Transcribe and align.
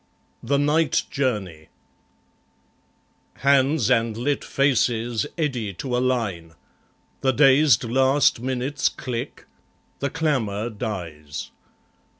The 0.41 0.57
Night 0.57 1.03
Journey 1.11 1.67
Hands 3.35 3.91
and 3.91 4.17
lit 4.17 4.43
faces 4.43 5.27
eddy 5.37 5.73
to 5.75 5.95
a 5.95 5.99
line; 5.99 6.55
The 7.19 7.31
dazed 7.31 7.83
last 7.83 8.39
minutes 8.39 8.89
click; 8.89 9.45
the 9.99 10.09
clamour 10.09 10.71
dies. 10.71 11.51